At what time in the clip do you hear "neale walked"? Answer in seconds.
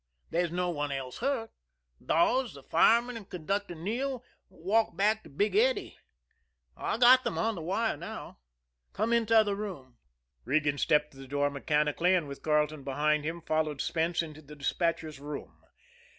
3.75-4.97